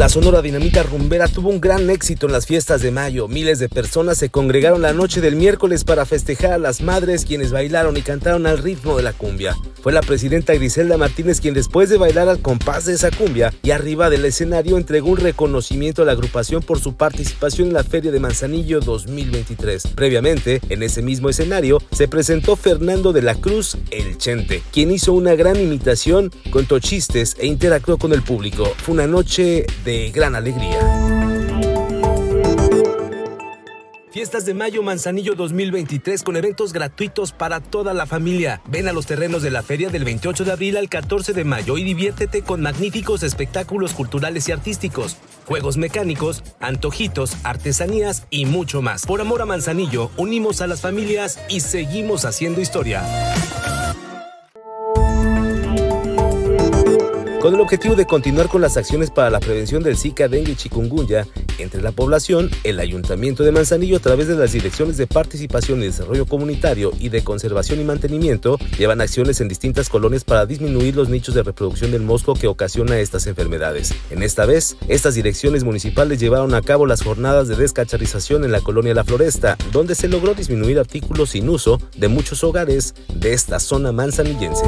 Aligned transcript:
La 0.00 0.08
Sonora 0.08 0.40
Dinamita 0.40 0.82
Rumbera 0.82 1.28
tuvo 1.28 1.50
un 1.50 1.60
gran 1.60 1.90
éxito 1.90 2.24
en 2.24 2.32
las 2.32 2.46
fiestas 2.46 2.80
de 2.80 2.90
mayo. 2.90 3.28
Miles 3.28 3.58
de 3.58 3.68
personas 3.68 4.16
se 4.16 4.30
congregaron 4.30 4.80
la 4.80 4.94
noche 4.94 5.20
del 5.20 5.36
miércoles 5.36 5.84
para 5.84 6.06
festejar 6.06 6.54
a 6.54 6.58
las 6.58 6.80
madres 6.80 7.26
quienes 7.26 7.52
bailaron 7.52 7.98
y 7.98 8.00
cantaron 8.00 8.46
al 8.46 8.56
ritmo 8.56 8.96
de 8.96 9.02
la 9.02 9.12
cumbia. 9.12 9.54
Fue 9.82 9.92
la 9.92 10.00
presidenta 10.00 10.54
Griselda 10.54 10.96
Martínez 10.96 11.40
quien 11.40 11.52
después 11.52 11.90
de 11.90 11.98
bailar 11.98 12.30
al 12.30 12.40
compás 12.40 12.86
de 12.86 12.94
esa 12.94 13.10
cumbia 13.10 13.52
y 13.62 13.72
arriba 13.72 14.08
del 14.08 14.24
escenario 14.24 14.78
entregó 14.78 15.10
un 15.10 15.18
reconocimiento 15.18 16.00
a 16.00 16.06
la 16.06 16.12
agrupación 16.12 16.62
por 16.62 16.80
su 16.80 16.94
participación 16.96 17.68
en 17.68 17.74
la 17.74 17.84
Feria 17.84 18.10
de 18.10 18.20
Manzanillo 18.20 18.80
2023. 18.80 19.88
Previamente, 19.88 20.62
en 20.70 20.82
ese 20.82 21.02
mismo 21.02 21.28
escenario, 21.28 21.78
se 21.92 22.08
presentó 22.08 22.56
Fernando 22.56 23.12
de 23.12 23.20
la 23.20 23.34
Cruz, 23.34 23.76
el 23.90 24.16
Chente, 24.16 24.62
quien 24.72 24.90
hizo 24.90 25.12
una 25.12 25.34
gran 25.34 25.60
imitación, 25.60 26.30
contó 26.50 26.78
chistes 26.78 27.36
e 27.38 27.46
interactuó 27.46 27.98
con 27.98 28.14
el 28.14 28.22
público. 28.22 28.64
Fue 28.78 28.94
una 28.94 29.06
noche 29.06 29.66
de 29.84 29.89
gran 30.12 30.34
alegría. 30.34 30.78
Fiestas 34.12 34.44
de 34.44 34.54
Mayo 34.54 34.82
Manzanillo 34.82 35.34
2023 35.36 36.24
con 36.24 36.36
eventos 36.36 36.72
gratuitos 36.72 37.30
para 37.32 37.60
toda 37.60 37.94
la 37.94 38.06
familia. 38.06 38.60
Ven 38.66 38.88
a 38.88 38.92
los 38.92 39.06
terrenos 39.06 39.42
de 39.42 39.50
la 39.50 39.62
feria 39.62 39.88
del 39.88 40.04
28 40.04 40.44
de 40.44 40.52
abril 40.52 40.76
al 40.76 40.88
14 40.88 41.32
de 41.32 41.44
mayo 41.44 41.78
y 41.78 41.84
diviértete 41.84 42.42
con 42.42 42.60
magníficos 42.60 43.22
espectáculos 43.22 43.94
culturales 43.94 44.48
y 44.48 44.52
artísticos, 44.52 45.16
juegos 45.46 45.76
mecánicos, 45.76 46.42
antojitos, 46.58 47.36
artesanías 47.44 48.26
y 48.30 48.46
mucho 48.46 48.82
más. 48.82 49.06
Por 49.06 49.20
amor 49.20 49.42
a 49.42 49.46
Manzanillo, 49.46 50.10
unimos 50.16 50.60
a 50.60 50.66
las 50.66 50.80
familias 50.80 51.38
y 51.48 51.60
seguimos 51.60 52.24
haciendo 52.24 52.60
historia. 52.60 53.04
Con 57.50 57.56
el 57.56 57.62
objetivo 57.62 57.96
de 57.96 58.06
continuar 58.06 58.46
con 58.46 58.60
las 58.60 58.76
acciones 58.76 59.10
para 59.10 59.28
la 59.28 59.40
prevención 59.40 59.82
del 59.82 59.96
Zika, 59.96 60.28
dengue 60.28 60.52
y 60.52 60.54
chikungunya 60.54 61.26
entre 61.58 61.82
la 61.82 61.90
población, 61.90 62.48
el 62.62 62.78
Ayuntamiento 62.78 63.42
de 63.42 63.50
Manzanillo 63.50 63.96
a 63.96 64.00
través 64.00 64.28
de 64.28 64.36
las 64.36 64.52
direcciones 64.52 64.96
de 64.96 65.08
participación 65.08 65.82
y 65.82 65.86
desarrollo 65.86 66.26
comunitario 66.26 66.92
y 67.00 67.08
de 67.08 67.24
conservación 67.24 67.80
y 67.80 67.84
mantenimiento 67.84 68.56
llevan 68.78 69.00
acciones 69.00 69.40
en 69.40 69.48
distintas 69.48 69.88
colonias 69.88 70.22
para 70.22 70.46
disminuir 70.46 70.94
los 70.94 71.08
nichos 71.08 71.34
de 71.34 71.42
reproducción 71.42 71.90
del 71.90 72.02
mosco 72.02 72.34
que 72.34 72.46
ocasiona 72.46 73.00
estas 73.00 73.26
enfermedades. 73.26 73.94
En 74.12 74.22
esta 74.22 74.46
vez, 74.46 74.76
estas 74.86 75.16
direcciones 75.16 75.64
municipales 75.64 76.20
llevaron 76.20 76.54
a 76.54 76.62
cabo 76.62 76.86
las 76.86 77.02
jornadas 77.02 77.48
de 77.48 77.56
descacharización 77.56 78.44
en 78.44 78.52
la 78.52 78.60
colonia 78.60 78.94
La 78.94 79.02
Floresta, 79.02 79.58
donde 79.72 79.96
se 79.96 80.06
logró 80.06 80.34
disminuir 80.34 80.78
artículos 80.78 81.30
sin 81.30 81.48
uso 81.48 81.80
de 81.96 82.06
muchos 82.06 82.44
hogares 82.44 82.94
de 83.12 83.32
esta 83.32 83.58
zona 83.58 83.90
manzanillense. 83.90 84.62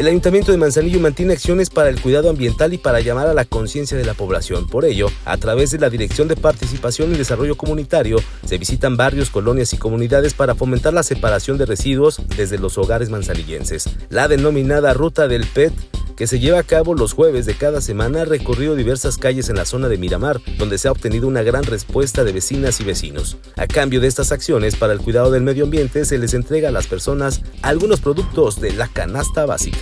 El 0.00 0.06
Ayuntamiento 0.06 0.50
de 0.50 0.56
Manzanillo 0.56 0.98
mantiene 0.98 1.34
acciones 1.34 1.68
para 1.68 1.90
el 1.90 2.00
cuidado 2.00 2.30
ambiental 2.30 2.72
y 2.72 2.78
para 2.78 3.00
llamar 3.00 3.26
a 3.26 3.34
la 3.34 3.44
conciencia 3.44 3.98
de 3.98 4.06
la 4.06 4.14
población. 4.14 4.66
Por 4.66 4.86
ello, 4.86 5.08
a 5.26 5.36
través 5.36 5.72
de 5.72 5.78
la 5.78 5.90
Dirección 5.90 6.26
de 6.26 6.36
Participación 6.36 7.12
y 7.12 7.18
Desarrollo 7.18 7.54
Comunitario, 7.54 8.16
se 8.46 8.56
visitan 8.56 8.96
barrios, 8.96 9.28
colonias 9.28 9.74
y 9.74 9.76
comunidades 9.76 10.32
para 10.32 10.54
fomentar 10.54 10.94
la 10.94 11.02
separación 11.02 11.58
de 11.58 11.66
residuos 11.66 12.18
desde 12.34 12.56
los 12.56 12.78
hogares 12.78 13.10
manzanillenses. 13.10 13.90
La 14.08 14.26
denominada 14.26 14.94
Ruta 14.94 15.28
del 15.28 15.44
PET 15.44 15.74
que 16.20 16.26
se 16.26 16.38
lleva 16.38 16.58
a 16.58 16.64
cabo 16.64 16.94
los 16.94 17.14
jueves 17.14 17.46
de 17.46 17.54
cada 17.54 17.80
semana, 17.80 18.20
ha 18.20 18.24
recorrido 18.26 18.76
diversas 18.76 19.16
calles 19.16 19.48
en 19.48 19.56
la 19.56 19.64
zona 19.64 19.88
de 19.88 19.96
Miramar, 19.96 20.38
donde 20.58 20.76
se 20.76 20.86
ha 20.86 20.92
obtenido 20.92 21.26
una 21.26 21.40
gran 21.40 21.62
respuesta 21.62 22.24
de 22.24 22.32
vecinas 22.32 22.78
y 22.78 22.84
vecinos. 22.84 23.38
A 23.56 23.66
cambio 23.66 24.02
de 24.02 24.08
estas 24.08 24.30
acciones 24.30 24.76
para 24.76 24.92
el 24.92 24.98
cuidado 24.98 25.30
del 25.30 25.42
medio 25.42 25.64
ambiente, 25.64 26.04
se 26.04 26.18
les 26.18 26.34
entrega 26.34 26.68
a 26.68 26.72
las 26.72 26.86
personas 26.88 27.40
algunos 27.62 28.02
productos 28.02 28.60
de 28.60 28.74
la 28.74 28.86
canasta 28.88 29.46
básica. 29.46 29.78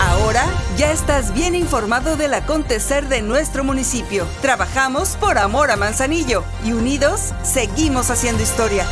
Ahora 0.00 0.44
ya 0.76 0.92
estás 0.92 1.34
bien 1.34 1.56
informado 1.56 2.16
del 2.16 2.34
acontecer 2.34 3.08
de 3.08 3.20
nuestro 3.20 3.64
municipio. 3.64 4.28
Trabajamos 4.42 5.16
por 5.16 5.38
amor 5.38 5.72
a 5.72 5.76
Manzanillo 5.76 6.44
y 6.64 6.70
unidos 6.70 7.32
seguimos 7.42 8.10
haciendo 8.10 8.44
historia. 8.44 8.86